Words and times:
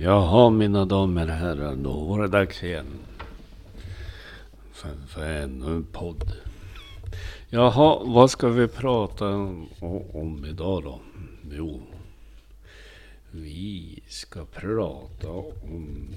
Jaha, 0.00 0.50
mina 0.50 0.84
damer 0.84 1.26
och 1.26 1.34
herrar, 1.34 1.76
då 1.76 1.92
var 1.92 2.22
det 2.22 2.28
dags 2.28 2.62
igen. 2.62 2.86
För, 4.72 4.90
för 5.08 5.26
ännu 5.26 5.66
en 5.66 5.84
podd. 5.84 6.32
Jaha, 7.48 8.04
vad 8.04 8.30
ska 8.30 8.48
vi 8.48 8.68
prata 8.68 9.28
om, 9.28 9.68
om 10.12 10.44
idag 10.44 10.82
då? 10.82 11.00
Jo, 11.50 11.80
vi 13.30 14.02
ska 14.08 14.44
prata 14.44 15.28
om 15.28 16.08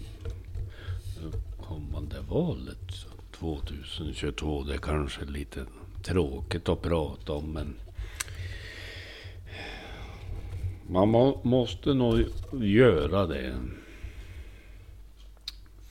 det 1.15 1.63
kommande 1.67 2.15
valet 2.29 3.05
2022. 3.31 4.63
Det 4.63 4.73
är 4.73 4.77
kanske 4.77 5.25
lite 5.25 5.65
tråkigt 6.03 6.69
att 6.69 6.81
prata 6.81 7.33
om, 7.33 7.53
men 7.53 7.75
man 10.89 11.09
må, 11.09 11.41
måste 11.43 11.93
nog 11.93 12.25
göra 12.54 13.27
det. 13.27 13.55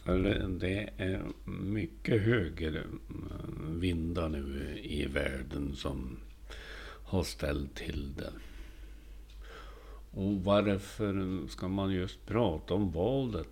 För 0.02 0.18
det 0.48 0.90
är 0.96 1.22
mycket 1.46 2.22
högervindar 2.22 4.28
nu 4.28 4.78
i 4.82 5.06
världen 5.06 5.76
som 5.76 6.16
har 7.04 7.22
ställt 7.22 7.74
till 7.74 8.14
det. 8.16 8.32
Och 10.10 10.44
varför 10.44 11.46
ska 11.48 11.68
man 11.68 11.92
just 11.92 12.26
prata 12.26 12.74
om 12.74 12.90
valet? 12.90 13.48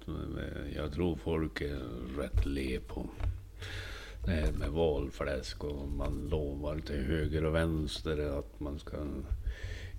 Jag 0.76 0.92
tror 0.92 1.16
folk 1.16 1.60
är 1.60 1.80
rätt 2.18 2.46
le 2.46 2.80
på 2.80 3.06
det 4.24 4.30
här 4.30 4.52
med 4.52 4.70
valfläsk 4.70 5.64
och 5.64 5.88
man 5.88 6.28
lovar 6.30 6.78
till 6.78 7.04
höger 7.04 7.44
och 7.44 7.54
vänster 7.54 8.38
att 8.38 8.60
man 8.60 8.78
ska 8.78 8.96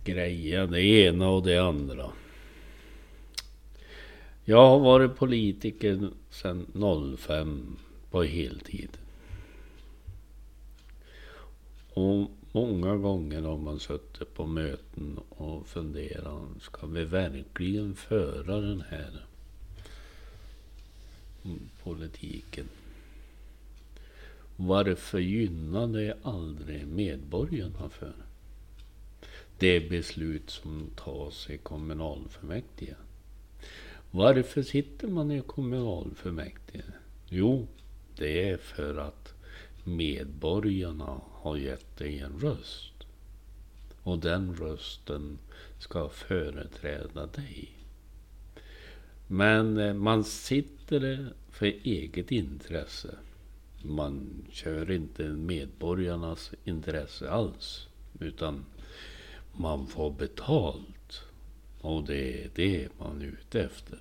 greja 0.04 0.66
det 0.68 0.82
ena 0.82 1.30
och 1.30 1.44
det 1.44 1.58
andra. 1.58 2.12
Jag 4.46 4.70
har 4.70 4.80
varit 4.80 5.16
politiker 5.16 6.10
sedan 6.30 7.16
05 7.18 7.78
på 8.12 8.24
heltid. 8.24 8.90
Och 11.94 12.32
många 12.52 12.96
gånger 12.96 13.42
har 13.42 13.58
man 13.58 13.80
suttit 13.80 14.34
på 14.34 14.46
möten 14.46 15.20
och 15.30 15.68
funderat. 15.68 16.62
Ska 16.62 16.88
vi 16.88 17.04
verkligen 17.04 17.96
föra 17.96 18.62
den 18.62 18.82
här 18.82 19.26
politiken? 21.84 22.70
Varför 24.56 25.20
gynnar 25.20 25.88
det 25.88 26.18
aldrig 26.24 26.88
medborgarna 26.88 27.90
för? 27.90 28.33
Det 29.58 29.90
beslut 29.90 30.50
som 30.50 30.90
tas 30.96 31.50
i 31.50 31.58
kommunalfullmäktige. 31.58 32.96
Varför 34.12 34.62
sitter 34.62 35.08
man 35.08 35.32
i 35.32 35.42
kommunalfullmäktige? 35.42 36.84
Jo, 37.30 37.68
det 38.16 38.50
är 38.50 38.58
för 38.58 38.98
att 38.98 39.34
medborgarna 39.84 41.22
har 41.32 41.58
gett 41.58 41.98
dig 41.98 42.20
en 42.20 42.40
röst. 42.40 42.94
Och 44.04 44.20
den 44.20 44.56
rösten 44.56 45.38
ska 45.80 46.10
företräda 46.10 47.26
dig. 47.26 47.70
Men 49.28 49.78
eh, 49.78 49.94
man 49.94 50.24
sitter 50.24 51.12
eh, 51.12 51.26
för 51.50 51.66
eget 51.66 52.32
intresse. 52.32 53.16
Man 53.84 54.46
kör 54.52 54.92
inte 54.92 55.24
medborgarnas 55.24 56.52
intresse 56.64 57.30
alls. 57.30 57.88
Utan 58.20 58.66
man 59.54 59.88
får 59.88 60.12
betalt. 60.12 61.22
Och 61.82 62.04
det 62.04 62.44
är 62.44 62.50
det 62.56 62.88
man 63.00 63.22
är 63.22 63.26
ute 63.26 63.62
efter. 63.62 64.00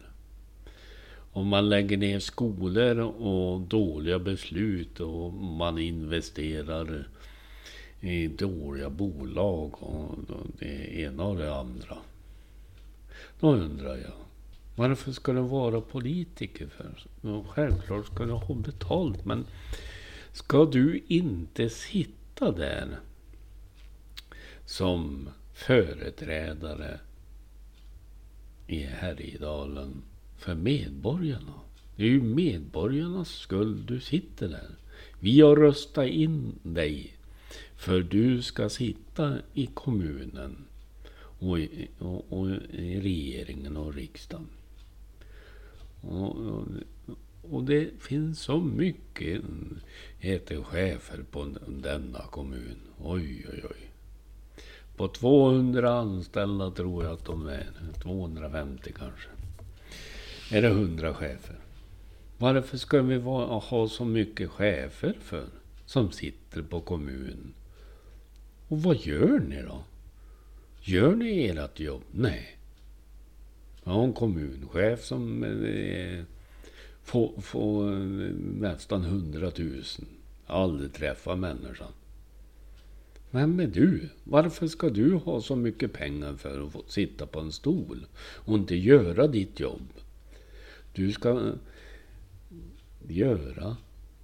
Om 1.32 1.48
man 1.48 1.68
lägger 1.68 1.96
ner 1.96 2.20
skolor 2.20 2.98
och 2.98 3.60
dåliga 3.60 4.18
beslut 4.18 5.00
och 5.00 5.32
man 5.32 5.78
investerar 5.78 7.08
i 8.00 8.28
dåliga 8.28 8.90
bolag 8.90 9.82
och 9.82 10.18
det 10.58 11.00
ena 11.00 11.24
och 11.24 11.36
det 11.36 11.54
andra. 11.54 11.98
Då 13.40 13.52
undrar 13.54 13.96
jag. 13.96 14.12
Varför 14.76 15.12
ska 15.12 15.32
du 15.32 15.40
vara 15.40 15.80
politiker 15.80 16.66
för? 16.66 17.04
Självklart 17.48 18.06
ska 18.06 18.24
du 18.24 18.32
ha 18.32 18.54
betalt 18.54 19.24
men 19.24 19.46
ska 20.32 20.64
du 20.64 21.02
inte 21.08 21.70
sitta 21.70 22.52
där 22.52 22.98
som 24.66 25.28
företrädare 25.52 27.00
i 28.66 28.82
Härjedalen 28.82 30.02
för 30.36 30.54
medborgarna. 30.54 31.54
Det 31.96 32.02
är 32.02 32.08
ju 32.08 32.22
medborgarnas 32.22 33.28
skuld 33.28 33.86
du 33.86 34.00
sitter 34.00 34.48
där. 34.48 34.70
Vi 35.20 35.40
har 35.40 35.56
röstat 35.56 36.06
in 36.06 36.58
dig 36.62 37.16
för 37.76 38.02
du 38.02 38.42
ska 38.42 38.68
sitta 38.68 39.38
i 39.54 39.66
kommunen 39.66 40.64
och 41.38 41.58
i, 41.58 41.88
och, 41.98 42.32
och 42.32 42.50
i 42.72 43.00
regeringen 43.00 43.76
och 43.76 43.94
riksdagen. 43.94 44.46
Och, 46.00 46.36
och, 46.36 46.64
och, 47.50 47.64
det 47.64 48.02
finns 48.02 48.40
så 48.40 48.60
mycket 48.60 49.42
heter 50.18 50.62
chefer 50.62 51.24
på 51.30 51.54
denna 51.66 52.22
kommun. 52.30 52.76
Oj, 52.98 53.46
oj, 53.52 53.62
oj. 53.70 53.91
På 54.96 55.08
200 55.08 55.92
anställda 55.92 56.70
tror 56.70 57.04
jag 57.04 57.12
att 57.12 57.24
de 57.24 57.48
är. 57.48 57.66
250 58.02 58.92
kanske. 58.98 59.28
Är 60.50 60.62
det 60.62 60.68
100 60.68 61.14
chefer? 61.14 61.56
Varför 62.38 62.78
ska 62.78 63.02
vi 63.02 63.18
ha 63.18 63.88
så 63.88 64.04
mycket 64.04 64.50
chefer 64.50 65.16
för? 65.20 65.46
Som 65.86 66.10
sitter 66.10 66.62
på 66.62 66.80
kommunen. 66.80 67.54
Och 68.68 68.82
vad 68.82 68.96
gör 68.96 69.38
ni 69.38 69.62
då? 69.62 69.84
Gör 70.80 71.16
ni 71.16 71.46
ert 71.48 71.80
jobb? 71.80 72.02
Nej. 72.10 72.56
Jag 73.84 73.92
har 73.92 74.04
en 74.04 74.12
kommunchef 74.12 75.04
som 75.04 75.44
eh, 75.44 76.24
får, 77.02 77.40
får 77.40 77.92
eh, 77.92 77.98
nästan 78.60 79.04
100 79.04 79.50
000. 79.56 79.82
Jag 80.46 80.54
har 80.54 80.62
aldrig 80.62 80.92
träffat 80.92 81.38
människan. 81.38 81.92
Vem 83.34 83.60
är 83.60 83.66
du? 83.66 84.08
Varför 84.24 84.66
ska 84.66 84.88
du 84.90 85.14
ha 85.14 85.40
så 85.40 85.56
mycket 85.56 85.92
pengar 85.92 86.34
för 86.36 86.66
att 86.66 86.72
få 86.72 86.82
sitta 86.86 87.26
på 87.26 87.40
en 87.40 87.52
stol 87.52 88.06
och 88.16 88.54
inte 88.54 88.76
göra 88.76 89.26
ditt 89.26 89.60
jobb? 89.60 89.88
Du 90.92 91.12
ska 91.12 91.52
göra 93.08 93.76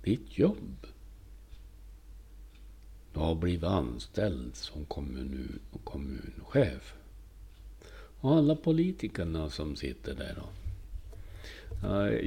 ditt 0.02 0.38
jobb. 0.38 0.86
Du 3.12 3.20
har 3.20 3.34
blivit 3.34 3.64
anställd 3.64 4.56
som 4.56 4.84
kommun, 4.84 5.58
kommunchef. 5.84 6.94
Och 8.20 8.36
alla 8.36 8.56
politikerna 8.56 9.50
som 9.50 9.76
sitter 9.76 10.14
där 10.14 10.36
då. 10.36 10.48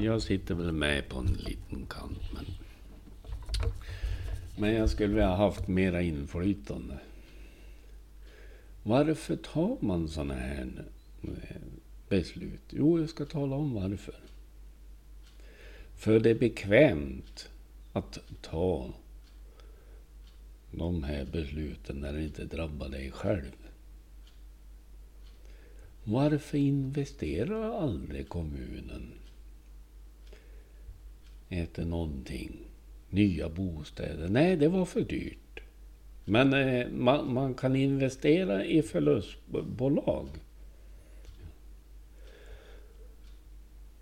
Jag 0.04 0.22
sitter 0.22 0.56
väl 0.56 0.72
med 0.72 1.10
på 1.10 1.20
en 1.20 1.34
liten 1.34 1.86
kant 1.86 2.34
men 2.34 2.46
men 4.58 4.74
jag 4.74 4.90
skulle 4.90 5.08
vilja 5.14 5.28
ha 5.28 5.36
haft 5.36 5.68
mera 5.68 6.02
inflytande. 6.02 7.00
Varför 8.84 9.36
tar 9.36 9.78
man 9.80 10.08
sådana 10.10 10.34
här 10.34 10.86
eh, 11.24 11.62
beslut? 12.10 12.62
Jo, 12.70 13.00
jag 13.00 13.10
ska 13.10 13.26
tala 13.26 13.56
om 13.56 13.74
varför. 13.74 14.16
För 15.96 16.20
det 16.20 16.30
är 16.30 16.36
bekvämt 16.36 17.50
att 17.94 18.20
ta 18.42 18.94
de 20.72 21.04
här 21.04 21.26
besluten 21.26 22.00
när 22.00 22.14
det 22.14 22.24
inte 22.24 22.46
drabbar 22.46 22.90
dig 22.90 23.12
själv. 23.12 23.52
Varför 26.04 26.58
investerar 26.58 27.82
aldrig 27.82 28.30
kommunen 28.30 29.12
efter 31.50 31.86
någonting? 31.86 32.71
Nya 33.12 33.50
bostäder. 33.50 34.30
Nej, 34.30 34.56
det 34.56 34.68
var 34.68 34.86
för 34.86 35.02
dyrt. 35.02 35.60
Men 36.26 36.54
eh, 36.54 36.88
man, 36.90 37.34
man, 37.34 37.54
kan 37.54 37.76
investera 37.76 38.66
i 38.66 38.82
förlustbolag. 38.82 40.28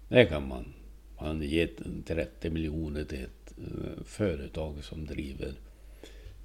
Det 0.07 0.25
kan 0.25 0.47
man. 0.47 0.73
Man 1.21 1.41
ger 1.41 1.69
30 2.05 2.49
miljoner 2.49 3.03
till 3.03 3.23
ett 3.23 3.53
eh, 3.57 4.03
företag 4.03 4.83
som 4.83 5.05
driver 5.05 5.53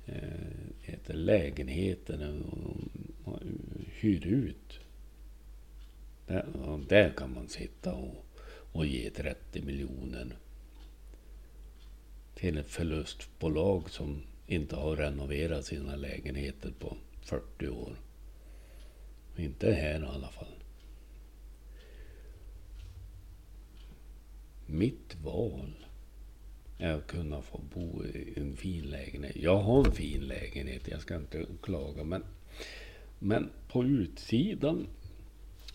eh, 0.06 1.14
lägenheter 1.17 2.43
och, 2.44 3.32
och 3.32 3.40
hyr 3.87 4.26
ut. 4.26 4.81
Där, 6.26 6.46
där 6.88 7.10
kan 7.10 7.34
man 7.34 7.49
sitta 7.49 7.94
och, 7.94 8.26
och 8.72 8.87
ge 8.87 9.10
30 9.10 9.62
miljoner 9.62 10.37
till 12.34 12.58
ett 12.58 12.70
förlustbolag 12.70 13.90
som 13.90 14.22
inte 14.46 14.76
har 14.76 14.96
renoverat 14.96 15.64
sina 15.64 15.96
lägenheter 15.96 16.72
på 16.78 16.96
40 17.22 17.69
år. 17.69 17.96
Inte 19.36 19.72
här 19.72 20.00
i 20.00 20.06
alla 20.06 20.28
fall. 20.28 20.54
Mitt 24.66 25.16
val 25.22 25.86
är 26.78 26.92
att 26.92 27.06
kunna 27.06 27.42
få 27.42 27.60
bo 27.75 28.04
i 28.04 28.34
en 28.36 28.56
fin 28.56 28.84
lägenhet. 28.84 29.36
Jag 29.36 29.58
har 29.58 29.86
en 29.86 29.92
fin 29.92 30.20
lägenhet, 30.20 30.88
jag 30.88 31.00
ska 31.00 31.16
inte 31.16 31.46
klaga. 31.62 32.04
Men, 32.04 32.25
men 33.19 33.50
på 33.69 33.84
utsidan 33.84 34.86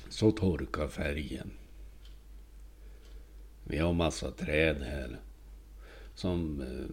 så 0.09 0.31
torkar 0.31 0.87
färgen. 0.87 1.51
Vi 3.63 3.77
har 3.77 3.93
massa 3.93 4.31
träd 4.31 4.81
här 4.83 5.19
som 6.19 6.61
eh, 6.61 6.85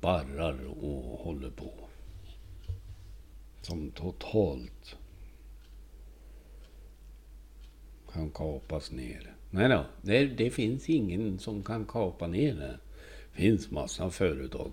barrar 0.00 0.66
och 0.66 1.18
håller 1.18 1.50
på. 1.50 1.70
Som 3.62 3.90
totalt 3.90 4.96
kan 8.12 8.30
kapas 8.30 8.92
ner. 8.92 9.34
Nej 9.50 9.68
då, 9.68 9.84
det, 10.02 10.26
det 10.26 10.50
finns 10.50 10.88
ingen 10.88 11.38
som 11.38 11.62
kan 11.62 11.84
kapa 11.84 12.26
ner 12.26 12.54
det. 12.54 12.78
Det 13.32 13.38
finns 13.42 13.70
massa 13.70 14.10
företag. 14.10 14.72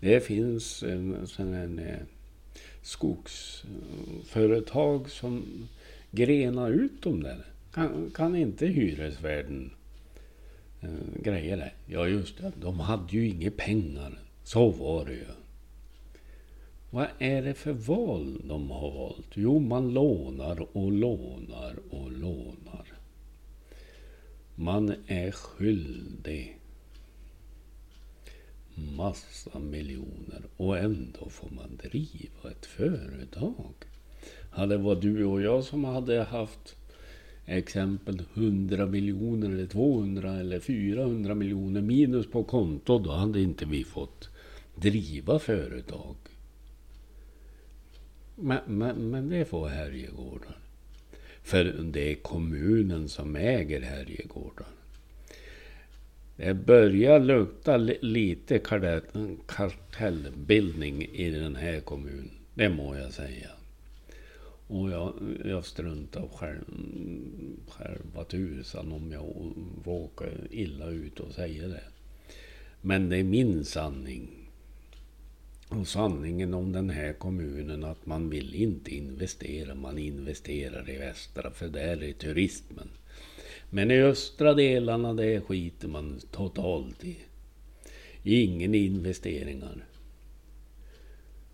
Det 0.00 0.20
finns 0.20 0.82
en 0.82 1.26
sån 1.26 1.54
en, 1.54 1.78
eh, 1.78 1.98
skogsföretag 2.82 5.10
som 5.10 5.44
grenar 6.10 6.70
ut 6.70 7.02
dem 7.02 7.22
där. 7.22 7.44
Kan, 7.72 8.10
kan 8.14 8.36
inte 8.36 8.66
hyresvärden 8.66 9.70
Eh, 10.80 10.88
grejer 11.22 11.22
greja 11.22 11.56
det? 11.56 11.72
Ja 11.86 12.06
just 12.06 12.38
det, 12.38 12.52
de 12.60 12.80
hade 12.80 13.12
ju 13.12 13.28
inga 13.28 13.50
pengar. 13.50 14.18
Så 14.42 14.70
var 14.70 15.04
det 15.04 15.12
ju. 15.12 15.26
Vad 16.90 17.06
är 17.18 17.42
det 17.42 17.54
för 17.54 17.72
val 17.72 18.42
de 18.44 18.70
har 18.70 18.90
valt? 18.90 19.30
Jo, 19.34 19.58
man 19.58 19.94
lånar 19.94 20.76
och 20.76 20.92
lånar 20.92 21.74
och 21.90 22.12
lånar. 22.12 22.84
Man 24.54 24.94
är 25.06 25.30
skyldig 25.30 26.58
massa 28.74 29.58
miljoner 29.58 30.42
och 30.56 30.78
ändå 30.78 31.28
får 31.28 31.50
man 31.50 31.76
driva 31.82 32.50
ett 32.50 32.66
företag. 32.66 33.74
Hade 34.50 34.74
det 34.74 34.82
varit 34.82 35.02
du 35.02 35.24
och 35.24 35.42
jag 35.42 35.64
som 35.64 35.84
hade 35.84 36.22
haft 36.22 36.76
exempel 37.48 38.22
100 38.34 38.86
miljoner 38.86 39.50
eller 39.50 39.66
200 39.66 40.40
eller 40.40 40.60
400 40.60 41.34
miljoner 41.34 41.80
minus 41.80 42.26
på 42.26 42.44
konto, 42.44 42.98
då 42.98 43.10
hade 43.10 43.40
inte 43.40 43.64
vi 43.64 43.84
fått 43.84 44.28
driva 44.74 45.38
företag. 45.38 46.16
Men, 48.34 48.58
men, 48.66 49.10
men 49.10 49.28
det 49.28 49.44
får 49.44 49.68
Härjegården. 49.68 50.52
För 51.42 51.64
det 51.64 52.10
är 52.10 52.14
kommunen 52.14 53.08
som 53.08 53.36
äger 53.36 53.80
Härjegården. 53.80 54.66
Det 56.36 56.54
börjar 56.54 57.20
lukta 57.20 57.76
lite 57.76 58.58
kartellbildning 59.46 61.02
i 61.02 61.30
den 61.30 61.56
här 61.56 61.80
kommunen. 61.80 62.30
Det 62.54 62.68
må 62.68 62.96
jag 62.96 63.12
säga. 63.12 63.50
Och 64.68 64.90
jag, 64.90 65.14
jag 65.44 65.64
struntar 65.64 66.28
själv, 66.34 66.64
själva 67.68 68.24
tusan 68.24 68.92
om 68.92 69.12
jag 69.12 69.52
råkar 69.84 70.32
illa 70.50 70.88
ut 70.88 71.20
och 71.20 71.32
säga 71.32 71.68
det. 71.68 71.84
Men 72.80 73.08
det 73.08 73.16
är 73.16 73.24
min 73.24 73.64
sanning. 73.64 74.50
Och 75.68 75.88
sanningen 75.88 76.54
om 76.54 76.72
den 76.72 76.90
här 76.90 77.12
kommunen 77.12 77.84
att 77.84 78.06
man 78.06 78.30
vill 78.30 78.54
inte 78.54 78.94
investera. 78.94 79.74
Man 79.74 79.98
investerar 79.98 80.90
i 80.90 80.98
västra 80.98 81.50
för 81.50 81.68
där 81.68 82.02
är 82.02 82.12
turismen. 82.12 82.88
Men 83.70 83.90
i 83.90 84.02
östra 84.02 84.54
delarna 84.54 85.14
det 85.14 85.40
skiter 85.40 85.88
man 85.88 86.20
totalt 86.30 87.04
i. 87.04 87.16
Ingen 88.22 88.74
investeringar. 88.74 89.84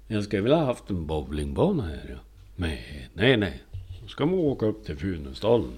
Jag 0.07 0.25
skulle 0.25 0.43
vilja 0.43 0.59
haft 0.59 0.91
en 0.91 1.07
bowlingbana 1.07 1.83
här 1.83 2.11
ja. 2.11 2.34
Nej, 2.57 3.09
nej, 3.15 3.37
nej. 3.37 3.63
Då 4.03 4.09
ska 4.09 4.27
man 4.27 4.39
åka 4.39 4.67
upp 4.67 4.85
till 4.85 4.97
Funäsdalen. 4.97 5.75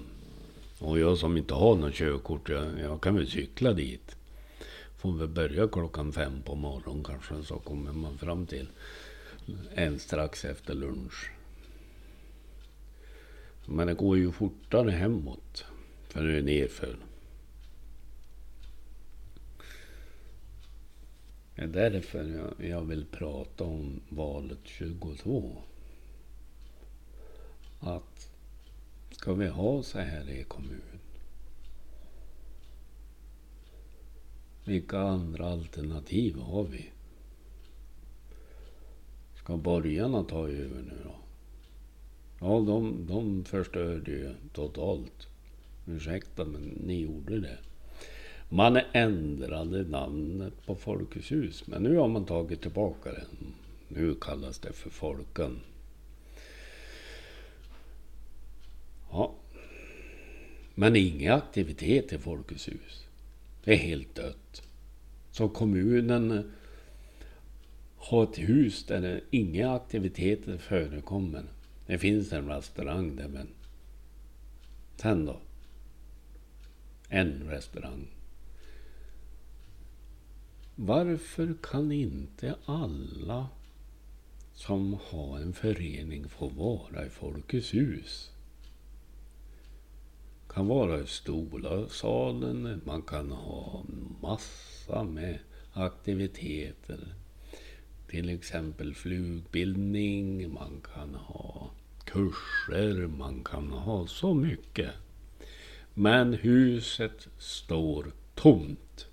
Och 0.79 0.99
jag 0.99 1.17
som 1.17 1.37
inte 1.37 1.53
har 1.53 1.75
något 1.75 1.93
körkort, 1.93 2.49
jag, 2.49 2.79
jag 2.79 3.01
kan 3.01 3.15
väl 3.15 3.27
cykla 3.27 3.73
dit. 3.73 4.15
Får 4.97 5.11
väl 5.11 5.27
börja 5.27 5.67
klockan 5.67 6.13
fem 6.13 6.41
på 6.45 6.55
morgonen 6.55 7.03
kanske, 7.03 7.43
så 7.43 7.59
kommer 7.59 7.91
man 7.91 8.17
fram 8.17 8.45
till 8.45 8.67
en 9.75 9.99
strax 9.99 10.45
efter 10.45 10.73
lunch. 10.73 11.31
Men 13.65 13.87
det 13.87 13.93
går 13.93 14.17
ju 14.17 14.31
fortare 14.31 14.91
hemåt. 14.91 15.65
För 16.09 16.23
det 16.23 16.37
är 16.37 16.41
nerför. 16.41 16.97
Det 21.55 21.61
är 21.61 21.67
därför 21.67 22.23
jag, 22.23 22.69
jag 22.69 22.81
vill 22.81 23.05
prata 23.05 23.63
om 23.63 24.01
valet 24.09 24.59
22. 24.63 25.57
Att 27.79 28.31
ska 29.11 29.33
vi 29.33 29.47
ha 29.47 29.83
så 29.83 29.99
här 29.99 30.29
i 30.29 30.43
kommun? 30.43 30.81
Vilka 34.65 34.99
andra 34.99 35.47
alternativ 35.47 36.37
har 36.37 36.63
vi? 36.63 36.89
Ska 39.35 39.57
borgarna 39.57 40.23
ta 40.23 40.47
över 40.47 40.81
nu 40.81 40.97
då? 41.03 41.15
Ja, 42.39 42.59
de, 42.59 43.05
de 43.07 43.45
förstörde 43.45 44.11
ju 44.11 44.33
totalt. 44.53 45.27
Ursäkta, 45.87 46.45
men 46.45 46.61
ni 46.61 47.01
gjorde 47.01 47.39
det. 47.39 47.57
Man 48.49 48.79
ändrade 48.91 49.83
namnet 49.83 50.65
på 50.65 50.75
Folkets 50.75 51.31
hus, 51.31 51.67
men 51.67 51.83
nu 51.83 51.97
har 51.97 52.07
man 52.07 52.25
tagit 52.25 52.61
tillbaka 52.61 53.11
det. 53.11 53.25
Nu 53.87 54.15
kallas 54.21 54.59
det 54.59 54.73
för 54.73 54.89
Folken. 54.89 55.59
Ja. 59.11 59.33
Men 60.79 60.95
ingen 60.95 61.33
aktivitet 61.33 62.13
i 62.13 62.17
Folkets 62.17 62.67
hus. 62.67 63.05
Det 63.63 63.73
är 63.73 63.77
helt 63.77 64.15
dött. 64.15 64.61
Så 65.31 65.49
kommunen 65.49 66.31
eh, 66.31 66.43
har 67.97 68.23
ett 68.23 68.37
hus 68.37 68.85
där 68.85 69.21
inga 69.31 69.75
aktiviteter 69.75 70.57
förekommer. 70.57 71.43
Det 71.85 71.97
finns 71.97 72.33
en 72.33 72.49
restaurang 72.49 73.15
där 73.15 73.27
men 73.27 73.47
sen 74.95 75.25
då? 75.25 75.39
En 77.09 77.49
restaurang. 77.49 78.07
Varför 80.75 81.55
kan 81.63 81.91
inte 81.91 82.55
alla 82.65 83.47
som 84.53 84.97
har 85.09 85.39
en 85.39 85.53
förening 85.53 86.29
få 86.29 86.47
vara 86.47 87.05
i 87.05 87.09
Folkets 87.09 87.73
hus? 87.73 88.31
Kan 90.49 90.67
vara 90.67 90.99
i 90.99 91.07
Stolasalen, 91.07 92.81
man 92.85 93.01
kan 93.01 93.31
ha 93.31 93.83
massa 94.21 95.03
med 95.03 95.39
aktiviteter. 95.73 96.99
Till 98.07 98.29
exempel 98.29 98.95
flugbildning, 98.95 100.53
man 100.53 100.81
kan 100.93 101.15
ha 101.15 101.71
kurser, 102.05 103.07
man 103.07 103.43
kan 103.43 103.71
ha 103.71 104.07
så 104.07 104.33
mycket. 104.33 104.91
Men 105.93 106.33
huset 106.33 107.27
står 107.37 108.11
tomt. 108.35 109.07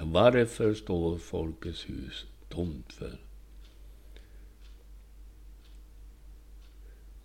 Varför 0.00 0.74
står 0.74 1.18
Folkets 1.18 1.88
hus 1.88 2.26
tomt 2.48 2.92
för? 2.92 3.27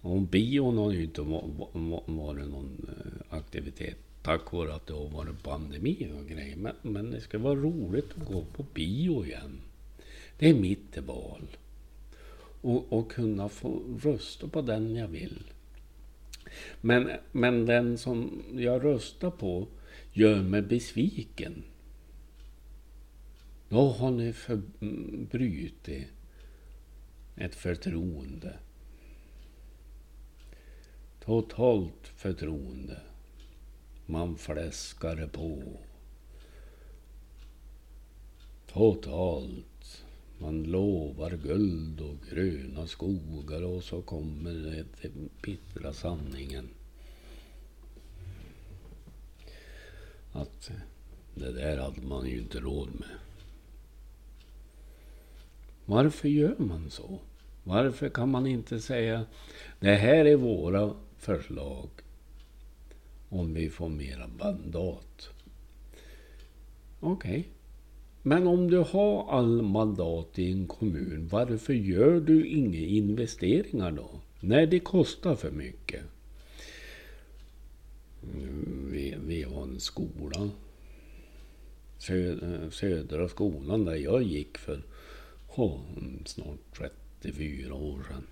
Och 0.04 0.22
bion 0.22 0.78
har 0.78 0.92
ju 0.92 1.04
inte 1.04 1.22
varit 1.22 2.48
någon 2.48 2.90
eh, 2.90 3.38
aktivitet 3.38 3.98
tack 4.24 4.52
vare 4.52 4.76
att 4.76 4.88
det 4.88 4.94
har 4.94 5.10
varit 5.10 5.44
pandemi 5.44 6.12
och 6.20 6.30
grejer. 6.30 6.56
Men, 6.56 6.76
men 6.82 7.12
det 7.12 7.22
ska 7.22 7.38
vara 7.38 7.56
roligt 7.56 8.12
att 8.18 8.28
gå 8.28 8.46
på 8.46 8.66
bio 8.74 9.26
igen. 9.26 9.62
Det 10.40 10.50
är 10.50 10.54
mitt 10.54 10.98
val. 10.98 11.48
Och, 12.62 12.94
och 12.94 13.12
kunna 13.12 13.50
få 13.50 13.82
rösta 14.04 14.48
på 14.48 14.62
den 14.62 14.96
jag 14.96 15.08
vill. 15.08 15.44
Men, 16.82 17.10
men 17.32 17.66
den 17.66 17.98
som 17.98 18.44
jag 18.54 18.84
röstar 18.84 19.32
på 19.32 19.68
gör 20.14 20.42
mig 20.42 20.62
besviken. 20.62 21.64
Då 23.70 23.90
har 23.90 24.12
ni 24.12 24.34
förbrutit 24.34 26.08
ett 27.36 27.56
förtroende. 27.56 28.54
Totalt 31.26 32.08
förtroende. 32.16 33.02
Man 34.06 34.38
fläskar 34.38 35.28
på. 35.28 35.64
Totalt. 38.74 40.04
Man 40.38 40.64
lovar 40.64 41.32
guld 41.32 42.02
och 42.02 42.16
gröna 42.30 42.88
skogar 42.88 43.62
och 43.62 43.84
så 43.84 44.02
kommer 44.02 44.54
den 45.02 45.30
bittra 45.42 45.94
sanningen. 45.94 46.70
Att 50.32 50.72
Det 51.36 51.52
där 51.52 51.78
hade 51.78 52.02
man 52.02 52.28
ju 52.28 52.38
inte 52.38 52.60
råd 52.60 52.88
med. 52.88 53.18
Varför 55.86 56.28
gör 56.28 56.56
man 56.58 56.90
så? 56.90 57.20
Varför 57.64 58.10
kan 58.10 58.30
man 58.30 58.48
inte 58.48 58.80
säga 58.80 59.26
det 59.80 59.96
här 59.96 60.26
är 60.26 60.36
våra 60.36 60.96
förslag 61.24 61.90
om 63.30 63.54
vi 63.54 63.70
får 63.70 63.90
mera 63.90 64.28
mandat? 64.28 65.30
Okej. 67.00 67.40
Okay. 67.40 67.44
Men 68.22 68.48
om 68.48 68.70
du 68.70 68.78
har 68.78 69.32
all 69.32 69.62
mandat 69.62 70.40
i 70.40 70.52
en 70.52 70.68
kommun, 70.68 71.28
varför 71.32 71.74
gör 71.74 72.20
du 72.20 72.48
inga 72.48 72.80
investeringar 72.80 73.92
då? 73.92 74.10
Nej, 74.40 74.68
det 74.68 74.80
kostar 74.80 75.36
för 75.36 75.52
mycket. 75.52 76.04
Vi, 78.92 79.16
vi 79.26 79.44
har 79.44 79.64
en 79.64 79.80
skola. 79.80 80.50
Södra 82.72 83.30
skolan 83.30 83.86
där 83.86 83.96
jag 83.96 84.24
gick 84.24 84.58
för 84.58 84.84
oh, 85.56 85.80
snart 86.26 86.78
34 87.22 87.74
år 87.74 88.06
sedan. 88.10 88.28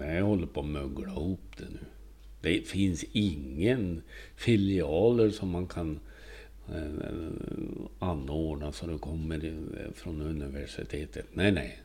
Jag 0.00 0.24
håller 0.24 0.46
på 0.46 0.60
att 0.60 0.66
mögla 0.66 1.08
ihop 1.08 1.56
det 1.56 1.64
nu. 1.64 1.78
Det 2.40 2.66
finns 2.66 3.04
ingen 3.12 4.02
filialer 4.36 5.30
som 5.30 5.50
man 5.50 5.66
kan 5.66 5.98
eh, 6.68 6.84
anordna 7.98 8.72
så 8.72 8.86
det 8.86 8.98
kommer 8.98 9.58
från 9.94 10.20
universitetet. 10.20 11.26
Nej, 11.32 11.52
nej. 11.52 11.78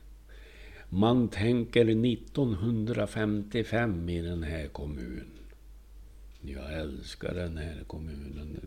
Man 0.89 1.27
tänker 1.27 1.81
1955 1.81 4.09
i 4.09 4.21
den 4.21 4.43
här 4.43 4.67
kommunen. 4.67 5.25
Jag 6.41 6.73
älskar 6.73 7.33
den 7.33 7.57
här 7.57 7.83
kommunen. 7.87 8.59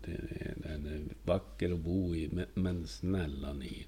Den 0.56 0.86
är 0.86 1.00
vacker 1.24 1.72
att 1.72 1.78
bo 1.78 2.14
i. 2.14 2.30
Men 2.54 2.86
snälla 2.86 3.52
ni. 3.52 3.86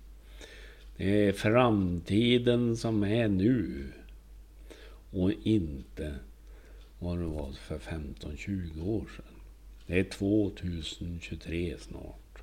Det 0.97 1.29
är 1.29 1.33
framtiden 1.33 2.77
som 2.77 3.03
är 3.03 3.29
nu. 3.29 3.87
Och 5.15 5.33
inte 5.33 6.19
vad 6.99 7.19
det 7.19 7.25
var 7.25 7.53
för 7.53 7.79
15-20 7.79 8.87
år 8.87 9.07
sedan. 9.17 9.41
Det 9.87 9.99
är 9.99 10.05
2023 10.05 11.77
snart. 11.79 12.43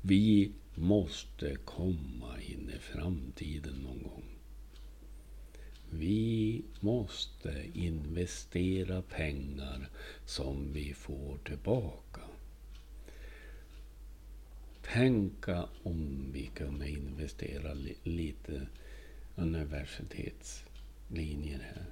Vi 0.00 0.52
måste 0.74 1.56
komma 1.64 2.40
in 2.40 2.72
i 2.76 2.78
framtiden 2.78 3.74
någon 3.74 4.02
gång. 4.02 4.24
Vi 5.90 6.62
måste 6.80 7.64
investera 7.74 9.02
pengar 9.02 9.88
som 10.26 10.72
vi 10.72 10.94
får 10.94 11.38
tillbaka. 11.44 12.20
Tänka 14.82 15.68
om 15.82 16.30
vi 16.32 16.50
kunde 16.54 16.90
investera 16.90 17.74
lite 18.02 18.66
universitets 19.36 20.67
linjer 21.08 21.58
här. 21.58 21.84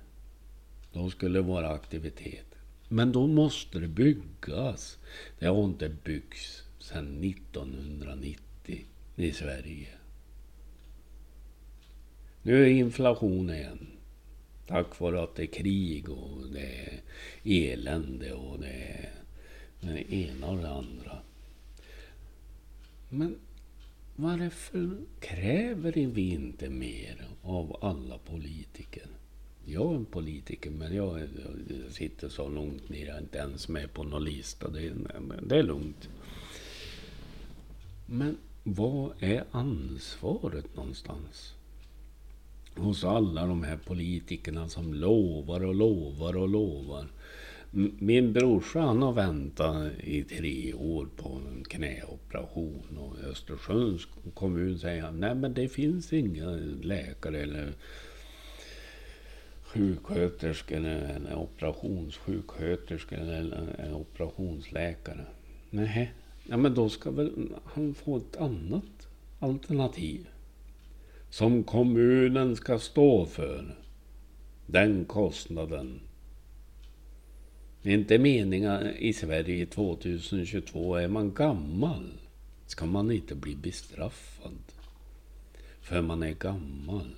De 0.93 1.11
skulle 1.11 1.41
vara 1.41 1.69
aktivitet. 1.69 2.47
Men 2.89 3.13
då 3.13 3.27
måste 3.27 3.79
det 3.79 3.89
byggas. 3.89 4.99
Det 5.39 5.47
har 5.47 5.65
inte 5.65 5.89
byggts 5.89 6.63
sedan 6.79 7.25
1990 7.25 8.85
i 9.17 9.33
Sverige. 9.33 9.89
Nu 12.43 12.63
är 12.63 12.71
inflation 12.71 13.51
igen. 13.51 13.87
Tack 14.67 15.01
vare 15.01 15.23
att 15.23 15.35
det 15.35 15.43
är 15.43 15.47
krig 15.47 16.09
och 16.09 16.47
det 16.53 16.61
är 16.61 17.01
elände 17.45 18.33
och 18.33 18.61
det 18.61 18.67
är 18.69 19.11
det 19.81 20.15
ena 20.15 20.47
och 20.47 20.59
det 20.59 20.71
andra. 20.71 21.19
Men 23.09 23.39
varför 24.17 24.97
kräver 25.21 25.93
vi 25.93 26.31
inte 26.31 26.71
mer 26.71 27.29
av 27.43 27.77
alla 27.81 28.19
politiker? 28.19 29.07
Jag 29.65 29.93
är 29.93 29.97
en 29.97 30.05
politiker 30.05 30.71
men 30.71 30.97
jag, 30.97 31.21
jag 31.85 31.93
sitter 31.93 32.29
så 32.29 32.49
långt 32.49 32.89
ner. 32.89 33.07
Jag 33.07 33.17
är 33.17 33.21
inte 33.21 33.39
ens 33.39 33.69
med 33.69 33.93
på 33.93 34.05
någon 34.05 34.25
lista. 34.25 34.69
Det, 34.69 34.93
det 35.43 35.59
är 35.59 35.63
lugnt. 35.63 36.09
Men 38.07 38.37
vad 38.65 39.13
är 39.21 39.45
ansvaret 39.51 40.77
någonstans? 40.77 41.57
hos 42.77 43.05
alla 43.05 43.47
de 43.47 43.63
här 43.63 43.77
politikerna 43.77 44.69
som 44.69 44.95
lovar 44.95 45.65
och 45.65 45.75
lovar 45.75 46.37
och 46.37 46.49
lovar. 46.49 47.07
Min 47.99 48.33
brorsa 48.33 48.80
han 48.80 49.02
har 49.02 49.12
väntat 49.12 49.92
i 50.00 50.25
tre 50.25 50.75
år 50.75 51.09
på 51.16 51.28
en 51.28 51.64
knäoperation 51.64 52.99
och 52.99 53.30
Östersunds 53.30 54.09
kommun 54.35 54.78
säger 54.78 55.02
han 55.02 55.21
nej 55.21 55.35
men 55.35 55.54
det 55.54 55.68
finns 55.68 56.12
inga 56.12 56.50
läkare 56.83 57.40
eller 57.40 57.73
sjuksköterskor 59.62 60.85
eller 60.85 61.37
operationssjuksköterskor 61.37 63.18
eller 63.18 63.95
operationsläkare. 63.95 65.26
Nej, 65.71 66.12
ja, 66.47 66.56
men 66.56 66.75
då 66.75 66.88
ska 66.88 67.11
väl 67.11 67.54
han 67.64 67.95
få 67.95 68.16
ett 68.16 68.37
annat 68.37 69.09
alternativ 69.38 70.28
som 71.30 71.64
kommunen 71.64 72.56
ska 72.56 72.78
stå 72.78 73.26
för. 73.26 73.76
Den 74.66 75.04
kostnaden. 75.04 76.00
Det 77.87 77.93
är 77.93 77.99
inte 77.99 78.19
meningen 78.19 78.97
i 78.97 79.12
Sverige 79.12 79.66
2022. 79.66 80.97
Är 80.97 81.09
man 81.09 81.35
gammal 81.35 82.12
ska 82.66 82.87
man 82.87 83.11
inte 83.11 83.35
bli 83.35 83.57
bestraffad. 83.57 84.59
För 85.81 86.02
man 86.02 86.23
är 86.23 86.33
gammal. 86.33 87.14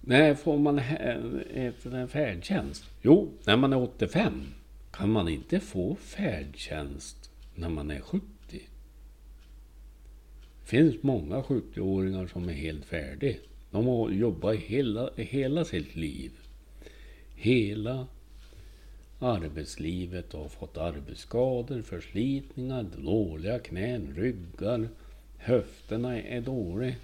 När 0.00 0.34
får 0.34 0.58
man 0.58 0.78
eh, 0.78 1.72
en 1.84 2.08
färdtjänst? 2.08 2.84
Jo, 3.02 3.28
när 3.44 3.56
man 3.56 3.72
är 3.72 3.82
85 3.82 4.46
kan 4.90 5.10
man 5.10 5.28
inte 5.28 5.60
få 5.60 5.94
färdtjänst 5.94 7.30
när 7.54 7.68
man 7.68 7.90
är 7.90 8.00
70. 8.00 8.24
Det 8.50 8.60
finns 10.64 11.02
många 11.02 11.42
70-åringar 11.42 12.26
som 12.26 12.48
är 12.48 12.52
helt 12.52 12.84
färdiga. 12.84 13.36
De 13.70 13.86
har 13.86 14.10
jobbat 14.10 14.56
hela, 14.56 15.10
hela 15.16 15.64
sitt 15.64 15.96
liv. 15.96 16.32
Hela 17.36 18.06
arbetslivet 19.18 20.34
och 20.34 20.52
fått 20.52 20.76
arbetsskador, 20.76 21.82
förslitningar, 21.82 22.86
dåliga 22.96 23.58
knän, 23.58 24.14
ryggar. 24.16 24.88
Höfterna 25.36 26.22
är 26.22 26.40
dåliga. 26.40 26.94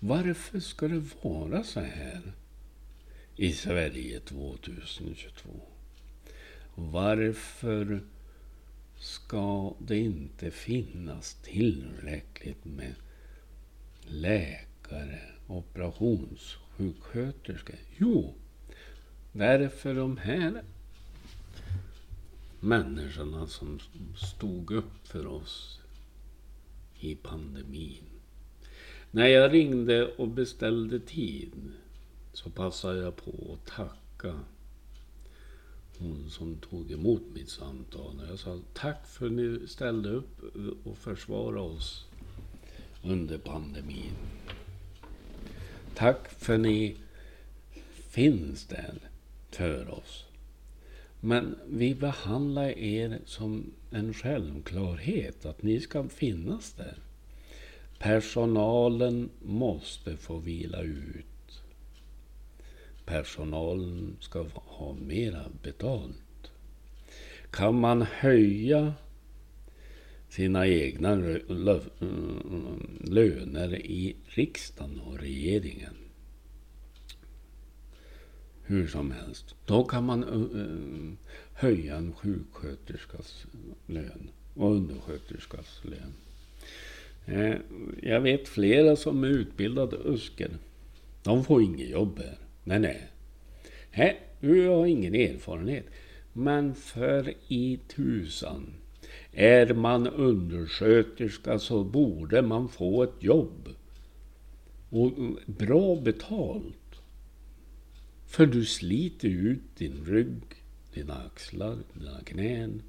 Varför 0.00 0.60
ska 0.60 0.88
det 0.88 1.04
vara 1.22 1.64
så 1.64 1.80
här 1.80 2.32
i 3.36 3.52
Sverige 3.52 4.20
2022? 4.20 5.50
Varför 6.74 8.00
ska 8.96 9.74
det 9.78 9.98
inte 9.98 10.50
finnas 10.50 11.34
tillräckligt 11.34 12.64
med 12.64 12.94
läkare, 14.06 15.20
Sjuksköterska. 16.78 17.72
Jo, 17.96 18.34
därför 19.32 19.94
de 19.94 20.16
här 20.16 20.62
människorna 22.60 23.46
som 23.46 23.78
stod 24.16 24.70
upp 24.70 25.08
för 25.08 25.26
oss 25.26 25.80
i 27.00 27.14
pandemin. 27.14 28.04
När 29.10 29.26
jag 29.26 29.52
ringde 29.52 30.06
och 30.06 30.28
beställde 30.28 31.00
tid 31.00 31.52
så 32.32 32.50
passade 32.50 32.98
jag 33.00 33.16
på 33.16 33.30
att 33.54 33.66
tacka 33.66 34.40
hon 35.98 36.30
som 36.30 36.56
tog 36.56 36.92
emot 36.92 37.22
mitt 37.34 37.50
samtal. 37.50 38.22
Jag 38.28 38.38
sa 38.38 38.60
tack 38.72 39.06
för 39.06 39.26
att 39.26 39.32
ni 39.32 39.66
ställde 39.66 40.08
upp 40.08 40.56
och 40.84 40.98
försvarade 40.98 41.60
oss 41.60 42.06
under 43.02 43.38
pandemin. 43.38 44.12
Tack 45.98 46.28
för 46.28 46.54
att 46.54 46.60
ni 46.60 46.96
finns 48.08 48.66
där 48.66 48.94
för 49.50 49.90
oss. 49.90 50.24
Men 51.20 51.58
vi 51.68 51.94
behandlar 51.94 52.78
er 52.78 53.18
som 53.24 53.72
en 53.90 54.14
självklarhet 54.14 55.46
att 55.46 55.62
ni 55.62 55.80
ska 55.80 56.08
finnas 56.08 56.72
där. 56.72 56.96
Personalen 57.98 59.30
måste 59.42 60.16
få 60.16 60.38
vila 60.38 60.82
ut 60.82 61.26
personalen 63.08 64.16
ska 64.20 64.46
ha 64.54 64.92
mera 64.92 65.44
betalt. 65.62 66.50
Kan 67.50 67.80
man 67.80 68.02
höja 68.02 68.94
sina 70.38 70.66
egna 70.66 71.14
löner 73.00 73.74
i 73.74 74.16
riksdagen 74.26 75.00
och 75.00 75.18
regeringen? 75.18 75.94
hur 78.68 78.86
som 78.86 79.10
helst. 79.10 79.54
Då 79.66 79.84
kan 79.84 80.04
man 80.04 81.16
höja 81.52 81.96
en 81.96 82.12
sjuksköterskas 82.12 83.46
lön 83.86 84.30
och 84.54 84.74
undersköterskas 84.74 85.82
lön. 85.82 86.14
Eh, 87.26 87.56
jag 88.02 88.20
vet 88.20 88.48
flera 88.48 88.96
som 88.96 89.24
är 89.24 89.28
utbildade 89.28 89.96
usker. 89.96 90.50
De 91.22 91.44
får 91.44 91.62
inget 91.62 91.90
jobb 91.90 92.18
här. 92.18 92.38
Nej, 92.64 92.78
nej. 92.78 93.06
Nej, 93.96 94.20
du 94.40 94.66
har 94.66 94.86
ingen 94.86 95.14
erfarenhet. 95.14 95.86
Men 96.32 96.74
för 96.74 97.34
i 97.48 97.78
tusan. 97.88 98.74
Är 99.40 99.74
man 99.74 100.06
undersköterska 100.06 101.58
så 101.58 101.84
borde 101.84 102.42
man 102.42 102.68
få 102.68 103.02
ett 103.02 103.22
jobb. 103.22 103.68
Och 104.90 105.12
bra 105.46 105.96
betalt. 105.96 107.00
För 108.26 108.46
du 108.46 108.64
sliter 108.64 109.28
ut 109.28 109.76
din 109.76 110.04
rygg, 110.04 110.42
dina 110.94 111.14
axlar, 111.14 111.76
dina 111.92 112.20
knän. 112.24 112.82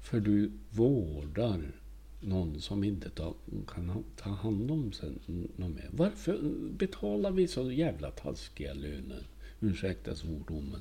För 0.00 0.20
du 0.20 0.50
vårdar 0.70 1.72
någon 2.20 2.60
som 2.60 2.84
inte 2.84 3.10
ta, 3.10 3.34
kan 3.74 4.04
ta 4.16 4.30
hand 4.30 4.70
om 4.70 4.92
sig 4.92 5.12
någon 5.56 5.74
mer. 5.74 5.88
Varför 5.90 6.38
betalar 6.70 7.30
vi 7.30 7.48
så 7.48 7.72
jävla 7.72 8.10
taskiga 8.10 8.74
löner? 8.74 9.26
Ursäkta 9.60 10.14
svordomen. 10.14 10.80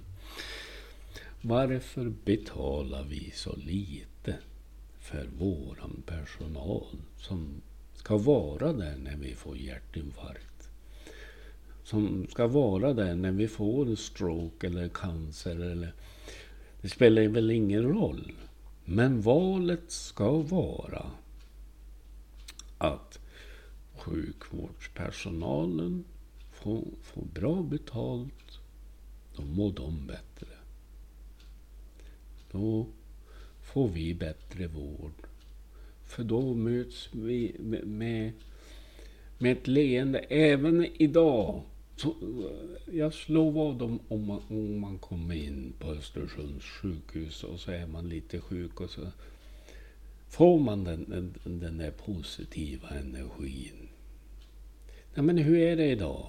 Varför 1.45 2.13
betalar 2.25 3.03
vi 3.03 3.31
så 3.31 3.55
lite 3.55 4.37
för 4.99 5.27
våran 5.37 6.03
personal 6.05 6.85
som 7.17 7.61
ska 7.95 8.17
vara 8.17 8.73
där 8.73 8.97
när 8.97 9.17
vi 9.17 9.35
får 9.35 9.57
hjärtinfarkt? 9.57 10.69
Som 11.83 12.27
ska 12.29 12.47
vara 12.47 12.93
där 12.93 13.15
när 13.15 13.31
vi 13.31 13.47
får 13.47 13.95
stroke 13.95 14.67
eller 14.67 14.89
cancer 14.89 15.59
eller... 15.59 15.93
Det 16.81 16.89
spelar 16.89 17.27
väl 17.27 17.51
ingen 17.51 17.83
roll. 17.83 18.31
Men 18.85 19.21
valet 19.21 19.91
ska 19.91 20.31
vara 20.31 21.11
att 22.77 23.19
sjukvårdspersonalen 23.97 26.03
får, 26.51 26.83
får 27.01 27.25
bra 27.33 27.61
betalt. 27.61 28.59
Då 29.35 29.43
mår 29.43 29.73
de 29.73 30.07
bättre. 30.07 30.52
Då 32.53 32.85
får 33.61 33.87
vi 33.87 34.13
bättre 34.13 34.67
vård. 34.67 35.13
För 36.03 36.23
då 36.23 36.53
möts 36.53 37.09
vi 37.11 37.55
med, 37.59 37.87
med, 37.87 38.31
med 39.37 39.51
ett 39.51 39.67
leende. 39.67 40.19
Även 40.19 40.85
idag. 41.01 41.61
Så, 41.95 42.15
jag 42.91 43.13
slår 43.13 43.51
vad 43.51 43.81
om, 43.81 43.99
om, 44.07 44.25
man, 44.25 44.41
om 44.47 44.79
man 44.79 44.97
kommer 44.97 45.35
in 45.35 45.73
på 45.79 45.87
Östersunds 45.87 46.65
sjukhus 46.65 47.43
och 47.43 47.59
så 47.59 47.71
är 47.71 47.87
man 47.87 48.09
lite 48.09 48.39
sjuk 48.41 48.81
och 48.81 48.89
så 48.89 49.01
får 50.27 50.59
man 50.59 50.83
den, 50.83 51.05
den, 51.09 51.59
den 51.59 51.77
där 51.77 51.91
positiva 51.91 52.89
energin. 52.89 53.89
Ja, 55.13 55.21
men 55.21 55.37
hur 55.37 55.57
är 55.57 55.75
det 55.75 55.85
idag? 55.85 56.25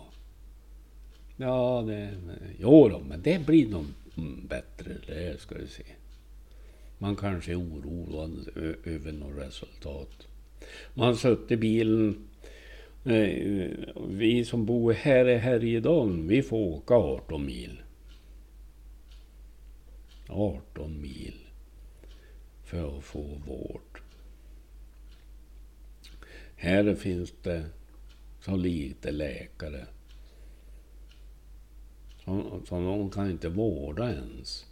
Ja, 1.37 1.85
det, 1.87 2.15
jo 2.59 2.89
då, 2.89 3.01
men 3.01 3.23
det 3.23 3.47
blir 3.47 3.69
nog 3.69 3.85
bättre, 4.49 4.97
det 5.07 5.41
ska 5.41 5.55
du 5.55 5.67
se. 5.67 5.85
Man 7.05 7.17
kanske 7.17 7.53
är 7.53 7.61
oroad 7.61 8.49
över 8.85 9.13
något 9.13 9.39
resultat. 9.39 10.27
Man 10.95 11.07
har 11.07 11.15
suttit 11.15 11.51
i 11.51 11.57
bilen. 11.57 12.29
Vi 14.09 14.45
som 14.45 14.67
bor 14.67 14.93
här 14.93 15.29
i 15.29 15.37
Härjedalen, 15.37 16.29
vi 16.29 16.43
får 16.43 16.57
åka 16.57 16.95
18 16.95 17.47
mil. 17.47 17.83
18 20.29 21.01
mil 21.01 21.35
för 22.65 22.99
att 22.99 23.05
få 23.05 23.23
vård. 23.47 24.01
Här 26.57 26.95
finns 26.95 27.33
det 27.43 27.65
så 28.41 28.57
lite 28.57 29.11
läkare. 29.11 29.87
Så, 32.25 32.61
så 32.69 32.75
de 32.75 33.11
kan 33.11 33.31
inte 33.31 33.49
vårda 33.49 34.13
ens. 34.13 34.67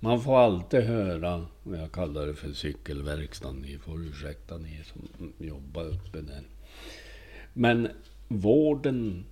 Man 0.00 0.20
får 0.20 0.38
alltid 0.38 0.80
höra, 0.80 1.46
jag 1.64 1.92
kallar 1.92 2.26
det 2.26 2.34
för 2.34 2.52
cykelverkstaden, 2.52 3.62
ni 3.62 3.78
får 3.78 4.02
ursäkta 4.02 4.58
ni 4.58 4.80
som 4.84 5.32
jobbar 5.38 5.84
uppe 5.84 6.20
där. 6.20 6.42
Men 7.52 7.88
vården 8.28 9.24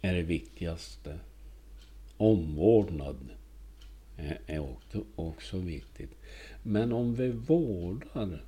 är 0.00 0.14
det 0.14 0.22
viktigaste. 0.22 1.18
Omvårdnad 2.16 3.16
är 4.46 4.58
också, 4.58 5.04
också 5.16 5.58
viktigt. 5.58 6.10
Men 6.62 6.92
om 6.92 7.14
vi 7.14 7.30
vårdar 7.30 8.44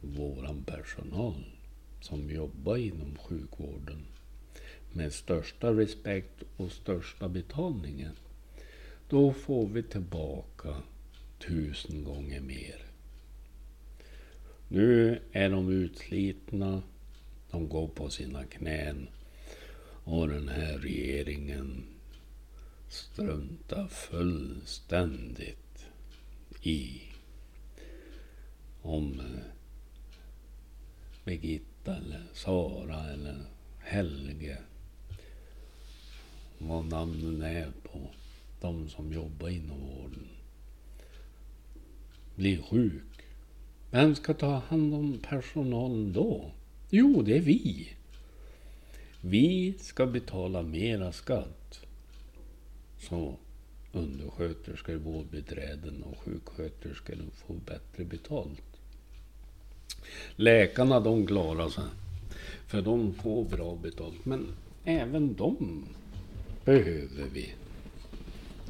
våran 0.00 0.64
personal 0.64 1.44
som 2.00 2.30
jobbar 2.30 2.76
inom 2.76 3.16
sjukvården 3.18 4.06
med 4.92 5.12
största 5.12 5.72
respekt 5.72 6.42
och 6.56 6.72
största 6.72 7.28
betalningen. 7.28 8.12
Då 9.08 9.32
får 9.32 9.66
vi 9.66 9.82
tillbaka 9.82 10.82
tusen 11.38 12.04
gånger 12.04 12.40
mer. 12.40 12.86
Nu 14.68 15.20
är 15.32 15.50
de 15.50 15.68
utslitna. 15.68 16.82
De 17.50 17.68
går 17.68 17.88
på 17.88 18.10
sina 18.10 18.44
knän. 18.44 19.08
Och 20.04 20.28
den 20.28 20.48
här 20.48 20.78
regeringen 20.78 21.84
struntar 22.88 23.88
fullständigt 23.88 25.86
i 26.62 27.02
om 28.82 29.20
eh, 29.20 29.42
Birgitta 31.24 31.96
eller 31.96 32.22
Sara 32.32 33.12
eller 33.12 33.44
Helge. 33.78 34.58
Vad 36.58 36.86
namnen 36.86 37.42
är 37.42 37.72
på 37.82 38.10
de 38.60 38.88
som 38.88 39.12
jobbar 39.12 39.48
inom 39.48 39.80
vården. 39.80 40.28
Blir 42.34 42.62
sjuk. 42.62 43.02
Vem 43.90 44.14
ska 44.14 44.34
ta 44.34 44.62
hand 44.68 44.94
om 44.94 45.18
personalen 45.18 46.12
då? 46.12 46.50
Jo, 46.90 47.22
det 47.22 47.36
är 47.36 47.40
vi. 47.40 47.88
Vi 49.20 49.74
ska 49.78 50.06
betala 50.06 50.62
mera 50.62 51.12
skatt. 51.12 51.80
Så 52.98 53.36
undersköterskor, 53.92 54.94
vårdbiträden 54.94 56.02
och 56.02 56.18
sjuksköterskor 56.18 57.16
får 57.34 57.54
bättre 57.54 58.04
betalt. 58.04 58.62
Läkarna 60.36 61.00
de 61.00 61.26
klarar 61.26 61.68
sig. 61.68 61.84
För 62.66 62.82
de 62.82 63.14
får 63.14 63.44
bra 63.44 63.76
betalt. 63.82 64.24
Men 64.24 64.46
även 64.84 65.34
de 65.34 65.84
behöver 66.64 67.24
vi. 67.32 67.54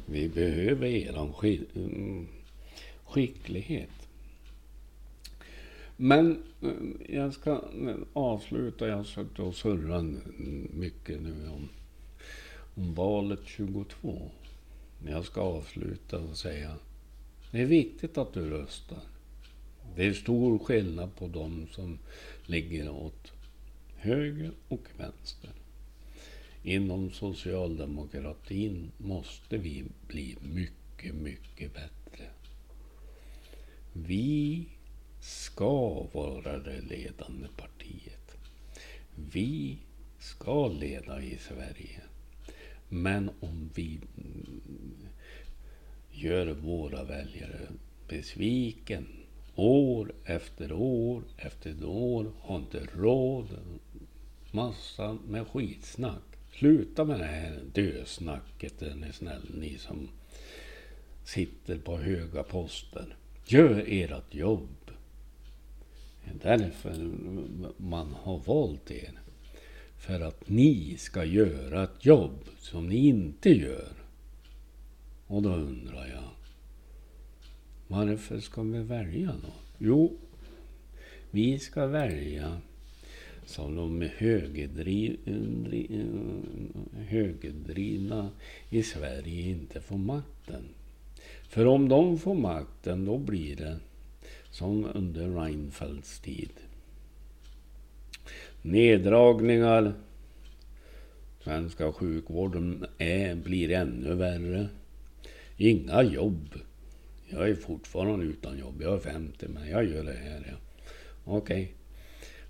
Vi 0.09 0.29
behöver 0.29 0.87
er 0.87 1.33
mm, 1.75 2.27
skicklighet. 3.05 3.89
Men 5.97 6.43
eh, 6.61 7.15
jag 7.15 7.33
ska 7.33 7.51
eh, 7.51 7.95
avsluta. 8.13 8.87
Jag 8.87 8.97
har 8.97 9.03
suttit 9.03 9.39
och 9.39 9.55
surrat 9.55 10.05
mycket 10.73 11.21
nu 11.21 11.49
om, 11.49 11.69
om 12.75 12.93
valet 12.93 13.39
22. 13.45 14.31
Men 15.03 15.13
jag 15.13 15.25
ska 15.25 15.41
avsluta 15.41 16.19
och 16.19 16.37
säga. 16.37 16.75
Det 17.51 17.61
är 17.61 17.65
viktigt 17.65 18.17
att 18.17 18.33
du 18.33 18.49
röstar. 18.49 19.01
Det 19.95 20.05
är 20.05 20.13
stor 20.13 20.59
skillnad 20.59 21.15
på 21.15 21.27
de 21.27 21.67
som 21.71 21.99
ligger 22.45 22.89
åt 22.89 23.31
höger 23.95 24.51
och 24.67 24.83
vänster. 24.97 25.49
Inom 26.63 27.11
socialdemokratin 27.11 28.91
måste 28.97 29.57
vi 29.57 29.83
bli 30.07 30.37
mycket, 30.41 31.15
mycket 31.15 31.73
bättre. 31.73 32.25
Vi 33.93 34.65
ska 35.19 36.05
vara 36.13 36.59
det 36.59 36.81
ledande 36.81 37.47
partiet. 37.57 38.37
Vi 39.15 39.77
ska 40.19 40.67
leda 40.67 41.21
i 41.21 41.37
Sverige. 41.37 42.01
Men 42.89 43.29
om 43.39 43.69
vi 43.75 43.99
gör 46.11 46.47
våra 46.47 47.03
väljare 47.03 47.67
besviken 48.07 49.07
år 49.55 50.13
efter 50.25 50.71
år 50.71 51.23
efter 51.37 51.85
år 51.85 52.31
har 52.41 52.57
inte 52.57 52.87
råd. 52.95 53.47
Massa 54.51 55.17
med 55.27 55.47
skitsnack. 55.47 56.26
Sluta 56.59 57.05
med 57.05 57.19
det 57.19 57.25
här 57.25 57.59
dösnacket 57.73 58.81
är 58.81 58.95
ni 58.95 59.13
snäll, 59.13 59.49
ni 59.53 59.77
som 59.77 60.09
sitter 61.23 61.77
på 61.77 61.97
höga 61.97 62.43
poster. 62.43 63.15
Gör 63.45 63.83
ert 63.87 64.35
jobb. 64.35 64.91
Det 66.23 66.49
är 66.49 66.57
därför 66.57 67.11
man 67.77 68.13
har 68.13 68.39
valt 68.39 68.91
er. 68.91 69.19
för 69.97 70.21
att 70.21 70.49
ni 70.49 70.97
ska 70.97 71.23
göra 71.25 71.83
ett 71.83 72.05
jobb 72.05 72.45
som 72.57 72.89
ni 72.89 73.07
inte 73.07 73.49
gör. 73.49 73.93
Och 75.27 75.41
då 75.41 75.49
undrar 75.49 76.07
jag, 76.07 76.29
varför 77.87 78.39
ska 78.39 78.61
vi 78.61 78.83
välja 78.83 79.35
då? 79.43 79.53
Jo, 79.77 80.17
vi 81.31 81.59
ska 81.59 81.85
välja 81.85 82.61
som 83.47 83.75
de 83.75 84.09
högerdrivna 87.07 88.29
i 88.69 88.83
Sverige 88.83 89.49
inte 89.49 89.81
får 89.81 89.97
makten. 89.97 90.63
För 91.49 91.65
om 91.65 91.89
de 91.89 92.17
får 92.17 92.35
makten, 92.35 93.05
då 93.05 93.17
blir 93.17 93.55
det 93.55 93.77
som 94.49 94.85
under 94.93 95.29
Reinfeldts 95.29 96.19
tid. 96.19 96.51
Neddragningar. 98.61 99.93
Svenska 101.43 101.91
sjukvården 101.91 102.85
är, 102.97 103.35
blir 103.35 103.71
ännu 103.71 104.13
värre. 104.13 104.67
Inga 105.57 106.03
jobb. 106.03 106.59
Jag 107.29 107.49
är 107.49 107.55
fortfarande 107.55 108.25
utan 108.25 108.59
jobb. 108.59 108.81
Jag 108.81 108.93
är 108.93 108.99
50 108.99 109.47
men 109.47 109.69
jag 109.69 109.85
gör 109.85 110.03
det 110.03 110.13
här. 110.13 110.47
Ja. 110.51 110.57
Okej. 111.25 111.63
Okay. 111.63 111.73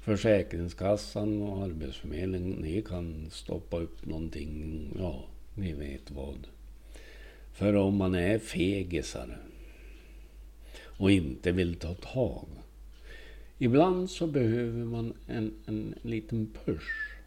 Försäkringskassan 0.08 1.42
och 1.42 1.64
Arbetsförmedlingen, 1.64 2.50
ni 2.50 2.82
kan 2.82 3.30
stoppa 3.32 3.80
upp 3.80 4.06
någonting. 4.06 4.88
Ja, 5.00 5.26
ni 5.54 5.74
vet 5.74 6.12
vad. 6.12 6.48
För 7.54 7.76
om 7.76 7.96
man 7.96 8.16
är 8.16 8.40
fegisar 8.40 9.38
och 10.82 11.12
inte 11.12 11.52
vill 11.52 11.76
ta 11.76 11.94
tag. 11.94 12.48
Ibland 13.58 14.10
så 14.10 14.28
behöver 14.28 14.86
man 14.86 15.14
en, 15.28 15.54
en 15.66 15.96
liten 16.02 16.54
push. 16.66 17.18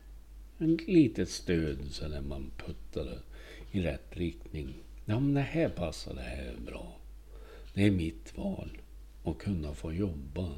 En 0.59 0.77
litet 0.77 1.29
stöd 1.29 1.79
så 1.91 2.09
där 2.09 2.21
man 2.21 2.51
puttar 2.57 3.05
det 3.05 3.19
i 3.79 3.83
rätt 3.83 4.17
riktning. 4.17 4.75
Ja 5.05 5.21
men 5.21 5.35
det 5.35 5.41
här 5.41 5.69
passar, 5.69 6.15
det 6.15 6.21
här 6.21 6.45
är 6.45 6.61
bra. 6.67 6.97
Det 7.75 7.87
är 7.87 7.91
mitt 7.91 8.39
val. 8.39 8.79
Att 9.25 9.39
kunna 9.39 9.75
få 9.75 9.93
jobba. 9.93 10.49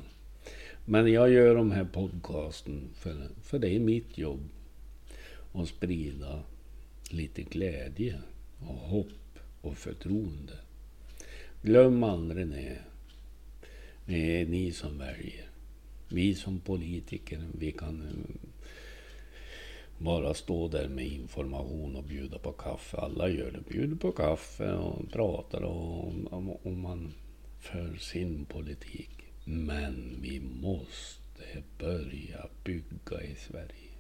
Men 0.84 1.12
jag 1.12 1.30
gör 1.30 1.54
de 1.54 1.70
här 1.70 1.84
podcasten 1.84 2.90
för, 2.94 3.28
för 3.42 3.58
det 3.58 3.68
är 3.68 3.80
mitt 3.80 4.18
jobb. 4.18 4.48
Att 5.52 5.68
sprida 5.68 6.42
lite 7.10 7.42
glädje 7.42 8.20
och 8.60 8.74
hopp 8.74 9.38
och 9.60 9.76
förtroende. 9.76 10.52
Glöm 11.62 12.02
aldrig 12.02 12.46
det. 12.46 12.78
Det 14.06 14.40
är 14.40 14.46
ni 14.46 14.72
som 14.72 14.98
väljer. 14.98 15.48
Vi 16.08 16.34
som 16.34 16.60
politiker, 16.60 17.44
vi 17.58 17.72
kan 17.72 18.02
eh, 18.02 18.48
bara 19.98 20.34
stå 20.34 20.68
där 20.68 20.88
med 20.88 21.06
information 21.06 21.96
och 21.96 22.04
bjuda 22.04 22.38
på 22.38 22.52
kaffe. 22.52 22.96
Alla 22.96 23.28
gör 23.28 23.50
det. 23.50 23.72
Bjuder 23.74 23.96
på 23.96 24.12
kaffe 24.12 24.72
och 24.72 25.10
pratar 25.12 25.62
om, 25.62 26.28
om, 26.30 26.56
om 26.62 26.80
man 26.80 27.12
för 27.60 27.96
sin 27.96 28.44
politik. 28.44 29.21
Men 29.44 30.18
vi 30.20 30.40
måste 30.40 31.62
börja 31.78 32.46
bygga 32.64 33.22
i 33.22 33.35
Sverige. 33.35 33.92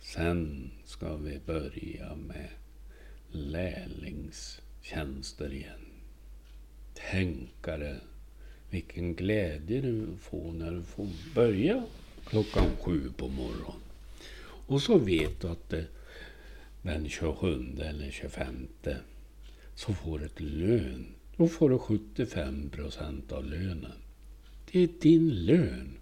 Sen 0.00 0.70
ska 0.84 1.16
vi 1.16 1.38
börja 1.46 2.14
med 2.14 2.48
lärlingstjänster 3.30 5.52
igen. 5.52 5.86
Tänkare 7.10 8.00
vilken 8.70 9.14
glädje 9.14 9.80
du 9.80 10.06
får 10.20 10.52
när 10.52 10.72
du 10.72 10.82
får 10.82 11.08
börja 11.34 11.84
klockan 12.24 12.76
sju 12.80 13.12
på 13.16 13.28
morgonen. 13.28 13.80
Och 14.40 14.82
så 14.82 14.98
vet 14.98 15.40
du 15.40 15.48
att 15.48 15.68
det, 15.68 15.86
den 16.82 17.08
27 17.08 17.76
eller 17.80 18.10
25 18.10 18.68
så 19.74 19.94
får 19.94 20.18
du 20.18 20.24
ett 20.24 20.40
lön. 20.40 21.14
Då 21.38 21.48
får 21.48 21.70
du 21.70 21.78
75 21.78 22.70
procent 22.70 23.32
av 23.32 23.44
lönen. 23.44 23.92
Det 24.72 24.82
är 24.82 24.88
din 25.00 25.44
lön. 25.44 25.98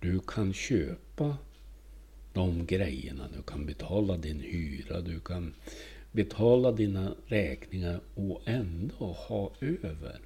Du 0.00 0.20
kan 0.20 0.52
köpa 0.52 1.36
de 2.32 2.66
grejerna. 2.66 3.28
Du 3.36 3.42
kan 3.42 3.66
betala 3.66 4.16
din 4.16 4.40
hyra. 4.40 5.00
Du 5.00 5.20
kan 5.20 5.54
betala 6.12 6.72
dina 6.72 7.14
räkningar 7.26 8.00
och 8.14 8.42
ändå 8.44 9.16
ha 9.28 9.52
över. 9.60 10.20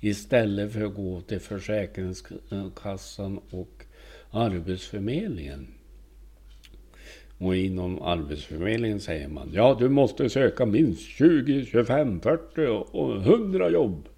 Istället 0.00 0.72
för 0.72 0.84
att 0.84 0.94
gå 0.94 1.20
till 1.20 1.40
Försäkringskassan 1.40 3.40
och 3.50 3.84
Arbetsförmedlingen. 4.30 5.66
Och 7.42 7.56
inom 7.56 8.02
Arbetsförmedlingen 8.02 9.00
säger 9.00 9.28
man 9.28 9.50
ja 9.52 9.76
du 9.78 9.88
måste 9.88 10.30
söka 10.30 10.66
minst 10.66 11.02
20, 11.02 11.66
25, 11.66 12.20
40 12.20 12.66
och 12.92 13.16
100 13.16 13.70
jobb. 13.70 14.08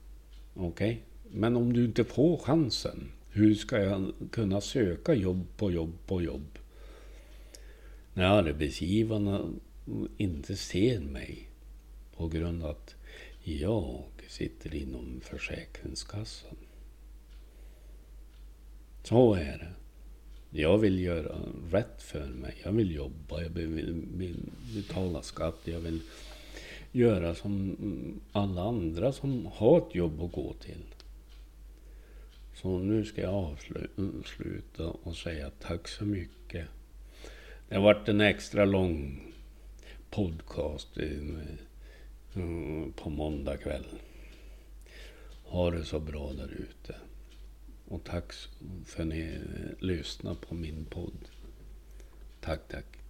Okej, 0.55 0.69
okay. 0.69 0.97
men 1.41 1.57
om 1.57 1.73
du 1.73 1.85
inte 1.85 2.05
får 2.05 2.37
chansen, 2.37 3.13
hur 3.31 3.55
ska 3.55 3.79
jag 3.79 4.13
kunna 4.31 4.61
söka 4.61 5.15
jobb 5.15 5.47
på 5.57 5.71
jobb 5.71 5.93
på 6.07 6.23
jobb? 6.23 6.59
När 8.15 8.25
arbetsgivarna 8.25 9.49
inte 10.17 10.57
ser 10.57 11.01
mig 11.01 11.49
på 12.17 12.29
grund 12.29 12.65
av 12.65 12.71
att 12.71 12.95
jag 13.45 14.03
sitter 14.29 14.75
inom 14.75 15.21
Försäkringskassan. 15.25 16.57
Så 19.03 19.35
är 19.35 19.59
det. 19.59 19.84
Jag 20.57 20.79
vill 20.79 21.01
göra 21.01 21.39
rätt 21.71 22.03
för 22.03 22.27
mig. 22.27 22.55
Jag 22.65 22.73
vill 22.73 22.95
jobba, 22.95 23.43
jag 23.43 23.51
vill 23.51 24.37
betala 24.75 25.23
skatt, 25.23 25.59
jag 25.65 25.81
vill 25.81 26.01
göra 26.93 27.35
som 27.35 27.77
alla 28.33 28.63
andra 28.63 29.13
som 29.13 29.47
har 29.55 29.79
ett 29.79 29.95
jobb 29.95 30.23
att 30.23 30.33
gå 30.33 30.53
till. 30.53 30.85
Så 32.55 32.79
nu 32.79 33.05
ska 33.05 33.23
jag 33.23 33.35
avsluta 33.35 34.87
och 35.03 35.17
säga 35.17 35.51
tack 35.61 35.89
så 35.89 36.05
mycket. 36.05 36.67
Det 37.69 37.75
har 37.75 37.83
varit 37.83 38.09
en 38.09 38.21
extra 38.21 38.65
lång 38.65 39.21
podcast 40.11 40.89
på 42.97 43.11
måndag 43.11 43.57
kväll. 43.57 43.87
Ha 45.45 45.71
det 45.71 45.85
så 45.85 46.01
bra 46.01 46.33
där 46.33 46.53
ute. 46.53 46.95
Och 47.95 48.05
tack 48.05 48.33
för 48.85 49.03
att 49.03 49.09
ni 49.09 49.41
lyssnar 49.79 50.35
på 50.35 50.55
min 50.55 50.85
podd. 50.85 51.29
Tack, 52.41 52.61
tack. 52.69 53.04